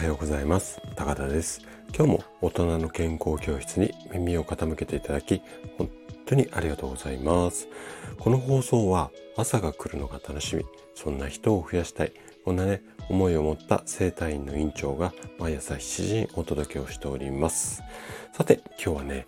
[0.00, 0.80] はようございます。
[0.96, 1.60] 高田です。
[1.94, 5.42] 今日も大人の健康教室に耳を傾けていただき
[5.76, 5.90] 本
[6.24, 7.68] 当にありがとうございます。
[8.18, 10.64] この放送は朝が来るのが楽しみ。
[10.94, 12.14] そんな人を増やしたい。
[12.46, 17.82] こんなね思いを持った生体院の院長が毎朝7時にお届けをしております。
[18.32, 19.26] さて今日はね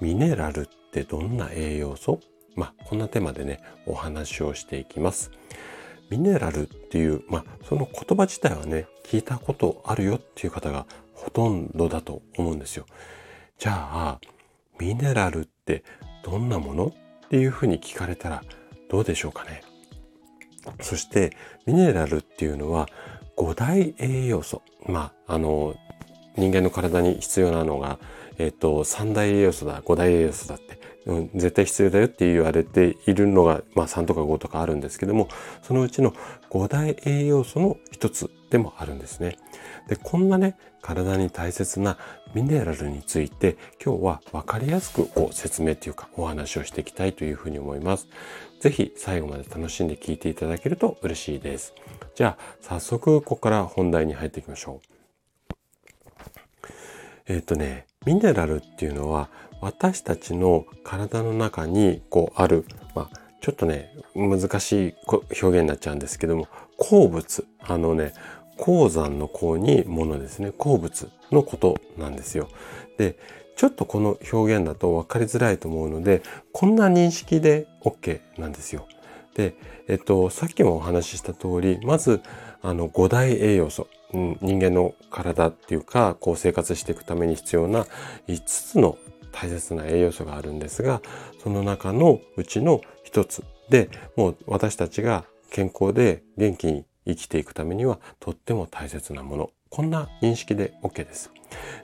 [0.00, 2.20] ミネラルってどんな栄養素？
[2.54, 5.32] まあこんなテーマでねお話をしていきます。
[6.10, 12.86] ミネラルっていう、まあ、その言葉自体はね、聞いたことあるよっていう方がほとんどだと思うんですよ。
[13.58, 14.20] じゃあ、
[14.78, 15.84] ミネラルって
[16.24, 18.42] どんなものっていうふうに聞かれたら
[18.90, 19.62] どうでしょうかね。
[20.80, 22.88] そして、ミネラルっていうのは
[23.36, 24.62] 5大栄養素。
[24.86, 25.74] まあ、あの、
[26.36, 27.98] 人間の体に必要なのが、
[28.38, 35.28] えっ、と、3大栄養素だ、5大栄養素だってうん、絶対必要だよって言われているのが、まあ、3とか5とかあるんですけども
[35.62, 36.14] そのうちの
[36.50, 39.38] 5大栄養素の一つでもあるんですね。
[39.88, 41.96] でこんなね体に大切な
[42.34, 48.08] ミネラルについて今日は分かりやすくこう説明というかお話をしていきたいというふうに思います。
[48.60, 51.74] 是非最後まで楽しんで聞いていただけると嬉しいです。
[52.14, 54.92] じゃあ早速ここから本題に入っていきましょう。
[57.26, 59.30] えっ、ー、とねミネラルっていうのは
[59.62, 68.12] 私たちの体の中にこうある、まあ、ちょっとね、難しい表現になっちゃうんですけども、鉱物、あのね、
[68.58, 72.48] 鉱山の鉱にものですね、鉱物のことなんですよ。
[72.98, 73.16] で、
[73.54, 78.88] ちょっとこの表現だと分かりづらいと思うので、こんな認識で OK なんですよ。
[79.36, 79.54] で、
[79.86, 82.20] えっと、さっきもお話しした通り、まず、
[82.62, 87.86] あの、五大栄養素、うん、人間の体っていうか、こう生活していくために必要な
[88.26, 88.98] 5つの
[89.32, 91.02] 大切な栄養素があるんですが
[91.42, 101.30] その中のうちの一つでもう私たちが健康で元気に生きていくためにはとっても大切なものこんな認識で OK です。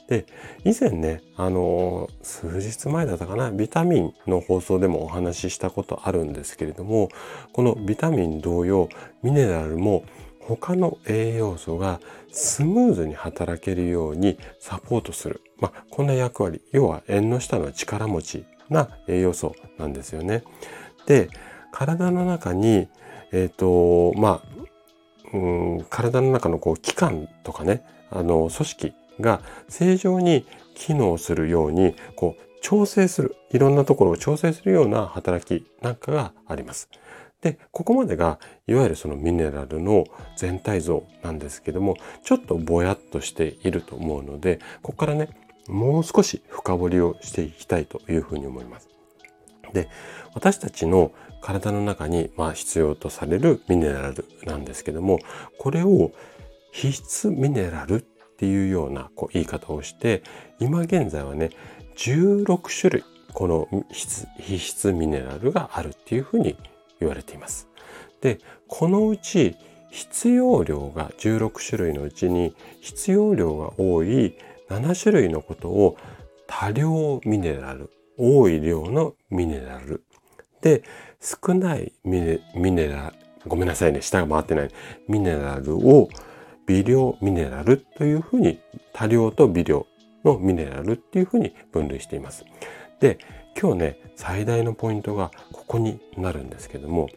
[0.09, 0.27] で
[0.65, 7.11] 以前ねあの数日前だったかなビタミンの放送でもお話ししたことあるんですけれども
[7.53, 8.89] このビタミン同様
[9.23, 10.05] ミネラルも
[10.57, 12.01] 他の栄養素が
[12.33, 15.43] スムーズに働けるようにサポートする。
[15.59, 16.63] まあ、こんな役割。
[16.73, 20.45] 要は縁の下の力持ちな栄養素なんですよね。
[21.07, 21.29] で、
[21.71, 22.89] 体の中に、
[23.33, 36.89] えっ、ー、と、まあ、うん、体の中のこう器官とかね、あの、組織が正常に機能するように、こう、調整する、いろんなところを調整するような働きなんかがあります。
[37.43, 40.05] で、ここまでがいわゆるそのミネラルの
[40.37, 45.29] 全体像なんですけども、ちょっとぼやっとしていると思うので、ここからね、
[45.69, 48.89] もう少し深掘りをしていきたいというふうに思います。
[49.73, 49.89] で、
[50.35, 55.21] 私たちの体の中にまあ必要とされるミネラルなんですけども、
[55.59, 56.13] これを
[56.73, 58.01] 必須ミネラルっ
[58.37, 60.23] ていうようなこう言い方をして、
[60.59, 61.51] 今現在はね、
[61.97, 64.27] 16種類この必
[64.89, 66.57] 須ミネラルがあるっていうふうに
[67.01, 67.69] 言われています。
[68.21, 69.57] で、このうち
[69.91, 74.37] 必要量が16種類のうちに必要量が多い
[74.69, 75.97] 7種類のことを
[76.47, 80.05] 多量ミネラル、多い量のミネラル。
[80.61, 80.83] で、
[81.21, 84.71] 少ないミネミネラル、ごめんなさいね、下が回ってない。
[85.09, 86.09] ミネラルを
[86.67, 88.61] 微量ミネラルというふうに
[88.93, 89.87] 多量と微量
[90.25, 92.45] のミネラルっていうふうに分類しています。
[93.01, 93.19] で、
[93.61, 95.31] 今日ね、最大のポイントが
[95.69, 97.09] こになるんですけども、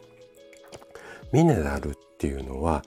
[1.31, 2.84] ミネラルっていうのは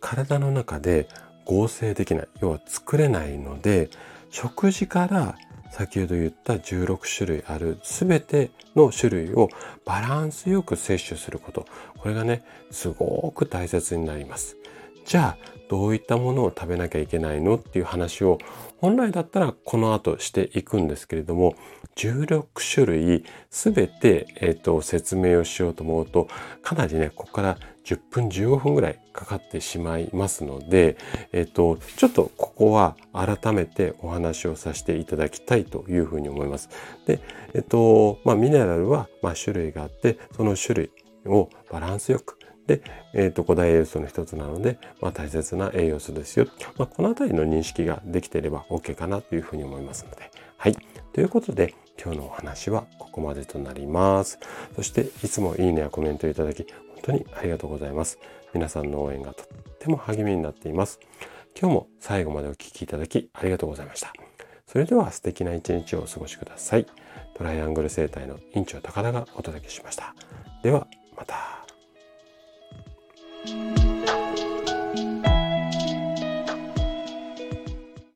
[0.00, 1.08] 体の中で
[1.46, 3.88] 合成できない、要は作れないので、
[4.30, 5.36] 食事から
[5.70, 9.48] 先ほど言った16種類ある全ての種類を
[9.84, 11.66] バランスよく摂取すること。
[11.98, 14.56] これがね、すごく大切になります。
[15.04, 17.56] じゃあ、どういったものを食べなきゃいけないの？
[17.56, 18.38] っていう話を
[18.78, 21.56] 本来だったらこの後していくんですけれども
[21.96, 22.44] 16
[22.74, 26.28] 種類全て、えーと、説明をしようと思うと
[26.62, 30.96] かなりねここから10分15分ぐらいかかってしまいますので、
[31.32, 36.70] えっ、ー、とちょっとここは改めてお話をさせていただきたいというふうに思います。
[37.06, 37.20] で、
[37.52, 40.90] えっ、ー、とまあ、ミネラルは、まあ、種類があってその種類
[41.26, 42.82] をバランスよくで、
[43.12, 46.46] えっ、ー、と、古代栄養素の一つなので、まあ、大切な栄養素ですよ。
[46.76, 50.30] まあ、このあたりの認識ができていれば OK かなというふうに思いますので。
[50.56, 50.76] はい。
[51.12, 54.38] ということで、今日のお話はここまでとなります。
[54.74, 58.18] そして、いつもいいねやコメントいただき、本当にありがとうございます。
[58.54, 59.46] 皆さんの応援がとっ
[59.78, 61.00] ても励みになっています。
[61.58, 64.12] 今日も最後までお聴きいただきありがとうございました。
[64.66, 66.86] それでは素敵な一日をお過ごしください。
[67.34, 70.14] トライアングル生態の院長高田がお届けしました。
[70.62, 70.86] では、
[71.16, 71.63] また
[73.46, 73.83] Thank you.